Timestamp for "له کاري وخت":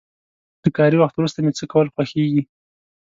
0.63-1.15